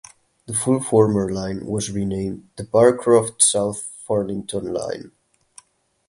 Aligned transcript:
The 0.47 0.55
full 0.55 0.81
former 0.81 1.31
line 1.31 1.63
was 1.63 1.91
renamed 1.91 2.49
the 2.55 2.63
"Barcroft–South 2.63 3.87
Fairlington 4.07 4.73
Line". 4.75 5.11